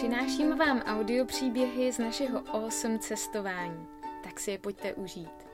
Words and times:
Přináším 0.00 0.58
vám 0.58 0.78
audio 0.78 1.24
příběhy 1.24 1.92
z 1.92 1.98
našeho 1.98 2.56
awesome 2.56 2.98
cestování. 2.98 3.86
Tak 4.24 4.40
si 4.40 4.50
je 4.50 4.58
pojďte 4.58 4.94
užít. 4.94 5.46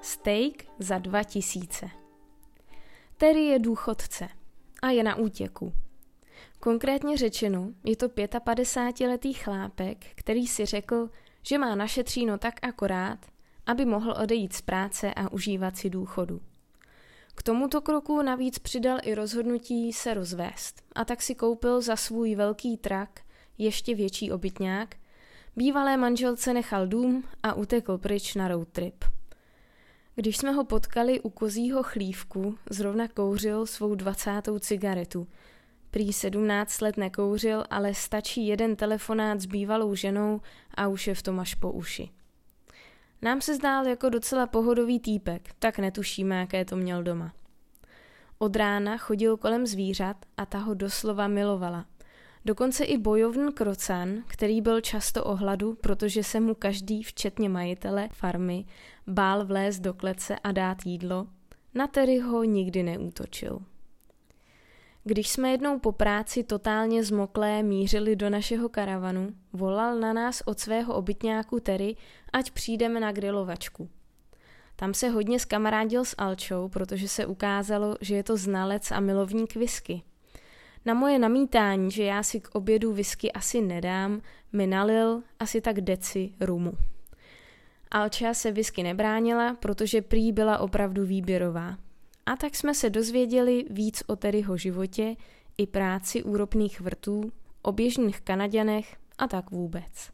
Steak 0.00 0.52
za 0.78 0.98
2000 0.98 1.90
Terry 3.16 3.44
je 3.44 3.58
důchodce 3.58 4.28
a 4.82 4.90
je 4.90 5.02
na 5.02 5.16
útěku. 5.16 5.72
Konkrétně 6.60 7.16
řečeno, 7.16 7.68
je 7.84 7.96
to 7.96 8.08
55-letý 8.08 9.32
chlápek, 9.32 10.06
který 10.14 10.46
si 10.46 10.66
řekl, 10.66 11.10
že 11.42 11.58
má 11.58 11.74
našetříno 11.74 12.38
tak 12.38 12.54
akorát, 12.62 13.18
aby 13.66 13.84
mohl 13.84 14.14
odejít 14.22 14.52
z 14.52 14.62
práce 14.62 15.14
a 15.14 15.32
užívat 15.32 15.76
si 15.76 15.90
důchodu. 15.90 16.40
K 17.34 17.42
tomuto 17.42 17.80
kroku 17.80 18.22
navíc 18.22 18.58
přidal 18.58 18.98
i 19.02 19.14
rozhodnutí 19.14 19.92
se 19.92 20.14
rozvést 20.14 20.82
a 20.94 21.04
tak 21.04 21.22
si 21.22 21.34
koupil 21.34 21.80
za 21.80 21.96
svůj 21.96 22.34
velký 22.34 22.76
trak 22.76 23.20
ještě 23.58 23.94
větší 23.94 24.32
obytňák, 24.32 24.96
bývalé 25.56 25.96
manželce 25.96 26.54
nechal 26.54 26.86
dům 26.86 27.24
a 27.42 27.54
utekl 27.54 27.98
pryč 27.98 28.34
na 28.34 28.48
road 28.48 28.68
trip. 28.68 29.04
Když 30.14 30.36
jsme 30.36 30.52
ho 30.52 30.64
potkali 30.64 31.20
u 31.20 31.30
kozího 31.30 31.82
chlívku, 31.82 32.58
zrovna 32.70 33.08
kouřil 33.08 33.66
svou 33.66 33.94
dvacátou 33.94 34.58
cigaretu. 34.58 35.28
Prý 35.90 36.12
sedmnáct 36.12 36.80
let 36.80 36.96
nekouřil, 36.96 37.64
ale 37.70 37.94
stačí 37.94 38.46
jeden 38.46 38.76
telefonát 38.76 39.40
s 39.40 39.46
bývalou 39.46 39.94
ženou 39.94 40.40
a 40.74 40.88
už 40.88 41.06
je 41.06 41.14
v 41.14 41.22
tom 41.22 41.40
až 41.40 41.54
po 41.54 41.72
uši. 41.72 42.10
Nám 43.22 43.40
se 43.40 43.54
zdál 43.54 43.86
jako 43.86 44.08
docela 44.08 44.46
pohodový 44.46 45.00
týpek, 45.00 45.54
tak 45.58 45.78
netušíme, 45.78 46.36
jaké 46.36 46.64
to 46.64 46.76
měl 46.76 47.02
doma. 47.02 47.32
Od 48.38 48.56
rána 48.56 48.96
chodil 48.96 49.36
kolem 49.36 49.66
zvířat 49.66 50.16
a 50.36 50.46
ta 50.46 50.58
ho 50.58 50.74
doslova 50.74 51.28
milovala. 51.28 51.86
Dokonce 52.44 52.84
i 52.84 52.98
bojovný 52.98 53.52
krocan, 53.52 54.22
který 54.26 54.60
byl 54.60 54.80
často 54.80 55.24
ohladu, 55.24 55.74
protože 55.74 56.24
se 56.24 56.40
mu 56.40 56.54
každý, 56.54 57.02
včetně 57.02 57.48
majitele 57.48 58.08
farmy, 58.12 58.64
bál 59.06 59.44
vlézt 59.46 59.82
do 59.82 59.94
klece 59.94 60.38
a 60.38 60.52
dát 60.52 60.78
jídlo, 60.84 61.26
na 61.74 61.86
Terry 61.86 62.18
ho 62.18 62.44
nikdy 62.44 62.82
neútočil. 62.82 63.60
Když 65.04 65.28
jsme 65.28 65.50
jednou 65.50 65.78
po 65.78 65.92
práci 65.92 66.44
totálně 66.44 67.04
zmoklé 67.04 67.62
mířili 67.62 68.16
do 68.16 68.30
našeho 68.30 68.68
karavanu, 68.68 69.34
volal 69.52 69.96
na 69.96 70.12
nás 70.12 70.42
od 70.46 70.60
svého 70.60 70.94
obytňáku 70.94 71.60
Terry, 71.60 71.96
ať 72.32 72.50
přijdeme 72.50 73.00
na 73.00 73.12
grilovačku. 73.12 73.88
Tam 74.76 74.94
se 74.94 75.08
hodně 75.08 75.38
skamarádil 75.38 76.04
s 76.04 76.14
Alčou, 76.18 76.68
protože 76.68 77.08
se 77.08 77.26
ukázalo, 77.26 77.96
že 78.00 78.14
je 78.14 78.22
to 78.22 78.36
znalec 78.36 78.90
a 78.90 79.00
milovník 79.00 79.54
whisky. 79.54 80.02
Na 80.84 80.94
moje 80.94 81.18
namítání, 81.18 81.90
že 81.90 82.04
já 82.04 82.22
si 82.22 82.40
k 82.40 82.48
obědu 82.54 82.92
whisky 82.92 83.32
asi 83.32 83.60
nedám, 83.60 84.22
mi 84.52 84.66
nalil 84.66 85.22
asi 85.40 85.60
tak 85.60 85.80
deci 85.80 86.32
rumu. 86.40 86.72
Alča 87.90 88.34
se 88.34 88.52
whisky 88.52 88.82
nebránila, 88.82 89.54
protože 89.54 90.02
prý 90.02 90.32
byla 90.32 90.58
opravdu 90.58 91.06
výběrová. 91.06 91.76
A 92.26 92.36
tak 92.36 92.56
jsme 92.56 92.74
se 92.74 92.90
dozvěděli 92.90 93.64
víc 93.70 94.02
o 94.06 94.16
Terryho 94.16 94.56
životě 94.56 95.16
i 95.58 95.66
práci 95.66 96.22
úropných 96.22 96.80
vrtů, 96.80 97.32
o 97.62 97.72
běžných 97.72 98.20
Kanaděnech 98.20 98.96
a 99.18 99.28
tak 99.28 99.50
vůbec. 99.50 100.10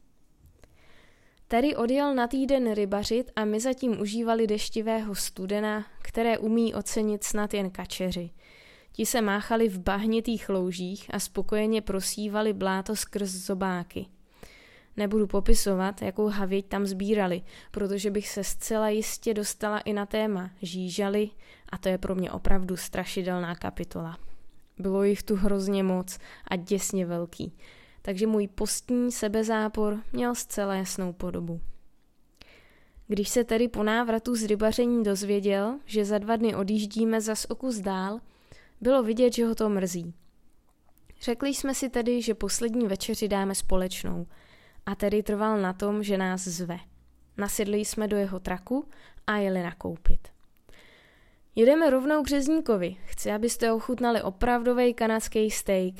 Terry 1.48 1.76
odjel 1.76 2.14
na 2.14 2.26
týden 2.26 2.74
rybařit 2.74 3.30
a 3.36 3.44
my 3.44 3.60
zatím 3.60 4.00
užívali 4.00 4.46
deštivého 4.46 5.14
studena, 5.14 5.86
které 6.02 6.38
umí 6.38 6.74
ocenit 6.74 7.24
snad 7.24 7.54
jen 7.54 7.70
kačeři. 7.70 8.30
Ti 8.92 9.06
se 9.06 9.20
máchali 9.20 9.68
v 9.68 9.78
bahnitých 9.78 10.48
loužích 10.48 11.14
a 11.14 11.20
spokojeně 11.20 11.82
prosívali 11.82 12.52
bláto 12.52 12.96
skrz 12.96 13.30
zobáky. 13.30 14.06
Nebudu 14.98 15.26
popisovat, 15.26 16.02
jakou 16.02 16.28
havěť 16.28 16.66
tam 16.66 16.86
sbírali, 16.86 17.42
protože 17.70 18.10
bych 18.10 18.28
se 18.28 18.44
zcela 18.44 18.88
jistě 18.88 19.34
dostala 19.34 19.78
i 19.78 19.92
na 19.92 20.06
téma 20.06 20.50
žížaly 20.62 21.30
a 21.68 21.78
to 21.78 21.88
je 21.88 21.98
pro 21.98 22.14
mě 22.14 22.30
opravdu 22.30 22.76
strašidelná 22.76 23.54
kapitola. 23.54 24.18
Bylo 24.78 25.04
jich 25.04 25.22
tu 25.22 25.36
hrozně 25.36 25.82
moc 25.82 26.18
a 26.48 26.56
děsně 26.56 27.06
velký, 27.06 27.56
takže 28.02 28.26
můj 28.26 28.48
postní 28.48 29.12
sebezápor 29.12 30.02
měl 30.12 30.34
zcela 30.34 30.74
jasnou 30.74 31.12
podobu. 31.12 31.60
Když 33.08 33.28
se 33.28 33.44
tedy 33.44 33.68
po 33.68 33.82
návratu 33.82 34.36
z 34.36 34.44
rybaření 34.44 35.04
dozvěděl, 35.04 35.78
že 35.86 36.04
za 36.04 36.18
dva 36.18 36.36
dny 36.36 36.54
odjíždíme 36.54 37.20
zas 37.20 37.44
o 37.44 37.82
dál, 37.82 38.20
bylo 38.80 39.02
vidět, 39.02 39.34
že 39.34 39.46
ho 39.46 39.54
to 39.54 39.68
mrzí. 39.68 40.14
Řekli 41.20 41.54
jsme 41.54 41.74
si 41.74 41.88
tedy, 41.88 42.22
že 42.22 42.34
poslední 42.34 42.86
večeři 42.86 43.28
dáme 43.28 43.54
společnou 43.54 44.26
a 44.88 44.94
tedy 44.94 45.22
trval 45.22 45.60
na 45.60 45.72
tom, 45.72 46.02
že 46.02 46.18
nás 46.18 46.44
zve. 46.44 46.78
Nasedli 47.36 47.78
jsme 47.78 48.08
do 48.08 48.16
jeho 48.16 48.40
traku 48.40 48.88
a 49.26 49.36
jeli 49.36 49.62
nakoupit. 49.62 50.28
Jedeme 51.54 51.90
rovnou 51.90 52.22
k 52.22 52.28
řezníkovi. 52.28 52.96
Chci, 53.04 53.32
abyste 53.32 53.72
ochutnali 53.72 54.22
opravdový 54.22 54.94
kanadský 54.94 55.50
steak. 55.50 55.94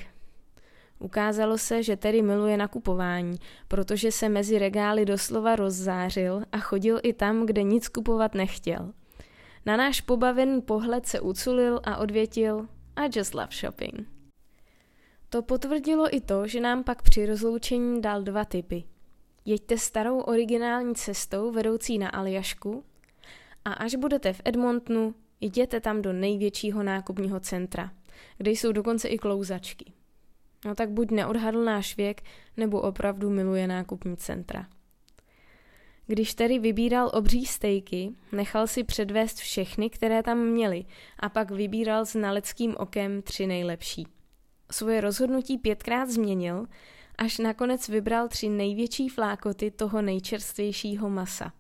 Ukázalo 0.99 1.59
se, 1.59 1.83
že 1.83 1.97
tedy 1.97 2.23
miluje 2.23 2.57
nakupování, 2.57 3.39
protože 3.69 4.13
se 4.13 4.29
mezi 4.29 4.59
regály 4.59 5.05
doslova 5.05 5.57
rozzářil 5.57 6.43
a 6.53 6.59
chodil 6.59 7.01
i 7.03 7.13
tam, 7.13 7.47
kde 7.47 7.63
nic 7.63 7.89
kupovat 7.89 8.35
nechtěl. 8.35 8.93
Na 9.67 9.77
náš 9.77 10.01
pobavený 10.01 10.61
pohled 10.61 11.07
se 11.07 11.21
uculil 11.21 11.81
a 11.85 11.97
odvětil 11.97 12.69
I 12.97 13.19
just 13.19 13.35
love 13.35 13.57
shopping. 13.61 14.18
To 15.31 15.43
potvrdilo 15.43 16.17
i 16.17 16.21
to, 16.21 16.47
že 16.47 16.61
nám 16.61 16.85
pak 16.85 17.03
při 17.03 17.27
rozloučení 17.27 18.03
dal 18.03 18.23
dva 18.23 18.45
typy. 18.45 18.85
Jeďte 19.45 19.79
starou 19.79 20.21
originální 20.21 20.95
cestou 20.95 21.53
vedoucí 21.53 21.99
na 21.99 22.09
Aljašku 22.09 22.85
a 23.65 23.73
až 23.73 23.95
budete 23.95 24.33
v 24.33 24.41
Edmontonu, 24.45 25.15
jděte 25.41 25.81
tam 25.81 26.03
do 26.03 26.13
největšího 26.13 26.83
nákupního 26.83 27.41
centra, 27.41 27.93
kde 28.39 28.51
jsou 28.51 28.73
dokonce 28.73 29.09
i 29.09 29.19
klouzačky. 29.19 29.93
No 30.65 30.75
tak 30.75 30.91
buď 30.91 31.11
neodhadl 31.11 31.65
náš 31.65 31.97
věk, 31.97 32.23
nebo 32.57 32.81
opravdu 32.81 33.31
miluje 33.31 33.67
nákupní 33.67 34.17
centra. 34.17 34.67
Když 36.07 36.35
tedy 36.35 36.59
vybíral 36.59 37.11
obří 37.15 37.47
stejky, 37.47 38.13
nechal 38.33 38.67
si 38.67 38.85
předvést 38.85 39.37
všechny, 39.37 39.91
které 39.91 40.23
tam 40.23 40.39
měli 40.39 40.85
a 41.19 41.29
pak 41.29 41.51
vybíral 41.51 42.07
s 42.07 42.15
naleckým 42.15 42.75
okem 42.79 43.23
tři 43.23 43.47
nejlepší. 43.47 44.07
Svoje 44.71 45.01
rozhodnutí 45.01 45.59
pětkrát 45.59 46.11
změnil, 46.11 46.67
až 47.19 47.39
nakonec 47.39 47.89
vybral 47.89 48.29
tři 48.29 48.49
největší 48.49 49.09
flákoty 49.09 49.71
toho 49.71 50.03
nejčerstvějšího 50.03 51.11
masa. 51.11 51.53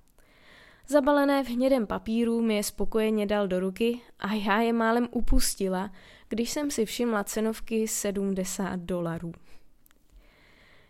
Zabalené 0.88 1.44
v 1.44 1.48
hnědém 1.48 1.86
papíru 1.86 2.40
mi 2.40 2.56
je 2.56 2.62
spokojeně 2.62 3.26
dal 3.26 3.48
do 3.48 3.60
ruky 3.60 4.00
a 4.18 4.34
já 4.34 4.60
je 4.60 4.72
málem 4.72 5.08
upustila, 5.10 5.90
když 6.28 6.50
jsem 6.50 6.70
si 6.70 6.84
všimla 6.84 7.24
cenovky 7.24 7.88
70 7.88 8.80
dolarů. 8.80 9.32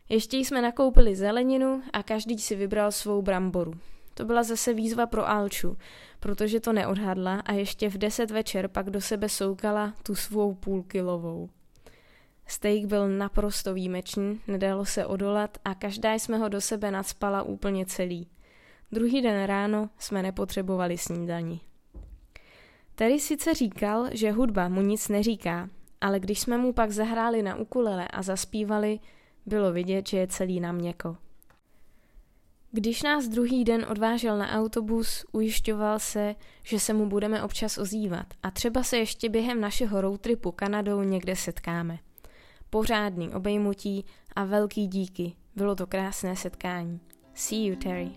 Ještě 0.08 0.36
jsme 0.36 0.62
nakoupili 0.62 1.16
zeleninu 1.16 1.82
a 1.92 2.02
každý 2.02 2.38
si 2.38 2.56
vybral 2.56 2.92
svou 2.92 3.22
bramboru. 3.22 3.72
To 4.14 4.24
byla 4.24 4.42
zase 4.42 4.74
výzva 4.74 5.06
pro 5.06 5.28
Alču, 5.28 5.76
protože 6.20 6.60
to 6.60 6.72
neodhadla 6.72 7.40
a 7.40 7.52
ještě 7.52 7.88
v 7.88 7.98
deset 7.98 8.30
večer 8.30 8.68
pak 8.68 8.90
do 8.90 9.00
sebe 9.00 9.28
soukala 9.28 9.94
tu 10.02 10.14
svou 10.14 10.54
půlkilovou. 10.54 11.48
Steak 12.50 12.84
byl 12.84 13.08
naprosto 13.08 13.74
výjimečný, 13.74 14.40
nedalo 14.46 14.84
se 14.84 15.06
odolat 15.06 15.58
a 15.64 15.74
každá 15.74 16.14
jsme 16.14 16.38
ho 16.38 16.48
do 16.48 16.60
sebe 16.60 16.90
nadspala 16.90 17.42
úplně 17.42 17.86
celý. 17.86 18.28
Druhý 18.92 19.22
den 19.22 19.44
ráno 19.44 19.90
jsme 19.98 20.22
nepotřebovali 20.22 20.98
snídani. 20.98 21.60
Terry 22.94 23.20
sice 23.20 23.54
říkal, 23.54 24.06
že 24.12 24.32
hudba 24.32 24.68
mu 24.68 24.80
nic 24.80 25.08
neříká, 25.08 25.70
ale 26.00 26.20
když 26.20 26.40
jsme 26.40 26.58
mu 26.58 26.72
pak 26.72 26.90
zahráli 26.90 27.42
na 27.42 27.56
ukulele 27.56 28.08
a 28.08 28.22
zaspívali, 28.22 28.98
bylo 29.46 29.72
vidět, 29.72 30.08
že 30.08 30.18
je 30.18 30.26
celý 30.26 30.60
na 30.60 30.72
měko. 30.72 31.16
Když 32.72 33.02
nás 33.02 33.28
druhý 33.28 33.64
den 33.64 33.86
odvážel 33.90 34.38
na 34.38 34.50
autobus, 34.50 35.24
ujišťoval 35.32 35.98
se, 35.98 36.34
že 36.62 36.80
se 36.80 36.92
mu 36.92 37.08
budeme 37.08 37.42
občas 37.42 37.78
ozývat 37.78 38.26
a 38.42 38.50
třeba 38.50 38.82
se 38.82 38.98
ještě 38.98 39.28
během 39.28 39.60
našeho 39.60 40.00
roadtripu 40.00 40.52
Kanadou 40.52 41.02
někde 41.02 41.36
setkáme. 41.36 41.98
Pořádný 42.70 43.30
obejmutí 43.30 44.04
a 44.36 44.44
velký 44.44 44.86
díky. 44.86 45.32
Bylo 45.56 45.74
to 45.74 45.86
krásné 45.86 46.36
setkání. 46.36 47.00
See 47.34 47.64
you, 47.64 47.76
Terry. 47.76 48.10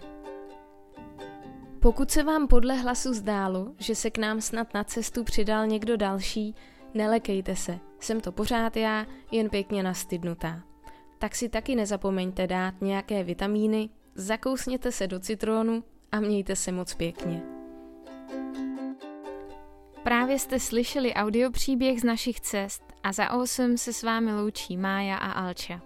Pokud 1.79 2.11
se 2.11 2.23
vám 2.23 2.47
podle 2.47 2.75
hlasu 2.75 3.13
zdálo, 3.13 3.73
že 3.79 3.95
se 3.95 4.09
k 4.09 4.17
nám 4.17 4.41
snad 4.41 4.73
na 4.73 4.83
cestu 4.83 5.23
přidal 5.23 5.67
někdo 5.67 5.97
další, 5.97 6.55
nelekejte 6.93 7.55
se, 7.55 7.79
jsem 7.99 8.21
to 8.21 8.31
pořád 8.31 8.77
já, 8.77 9.05
jen 9.31 9.49
pěkně 9.49 9.83
nastydnutá. 9.83 10.63
Tak 11.19 11.35
si 11.35 11.49
taky 11.49 11.75
nezapomeňte 11.75 12.47
dát 12.47 12.81
nějaké 12.81 13.23
vitamíny, 13.23 13.89
zakousněte 14.15 14.91
se 14.91 15.07
do 15.07 15.19
citronu 15.19 15.83
a 16.11 16.19
mějte 16.19 16.55
se 16.55 16.71
moc 16.71 16.93
pěkně. 16.93 17.41
Právě 20.03 20.39
jste 20.39 20.59
slyšeli 20.59 21.13
audiopříběh 21.13 22.01
z 22.01 22.03
našich 22.03 22.39
cest 22.39 22.90
a 23.03 23.11
za 23.13 23.31
8 23.33 23.77
se 23.77 23.93
s 23.93 24.03
vámi 24.03 24.33
loučí 24.33 24.77
Mája 24.77 25.17
a 25.17 25.31
Alča. 25.31 25.81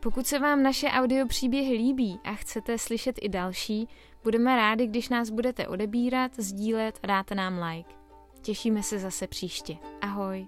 Pokud 0.00 0.26
se 0.26 0.38
vám 0.38 0.62
naše 0.62 0.88
audiopříběhy 0.88 1.74
líbí 1.74 2.20
a 2.24 2.34
chcete 2.34 2.78
slyšet 2.78 3.16
i 3.22 3.28
další, 3.28 3.88
budeme 4.24 4.56
rádi, 4.56 4.86
když 4.86 5.08
nás 5.08 5.30
budete 5.30 5.68
odebírat, 5.68 6.32
sdílet 6.36 6.98
a 7.02 7.06
dáte 7.06 7.34
nám 7.34 7.62
like. 7.62 7.94
Těšíme 8.42 8.82
se 8.82 8.98
zase 8.98 9.26
příště. 9.26 9.76
Ahoj. 10.00 10.46